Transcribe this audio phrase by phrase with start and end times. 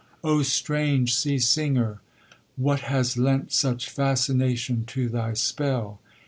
[0.23, 2.01] Oh, strange sea singer!
[2.55, 5.99] what has lent Such fascination to thy spell?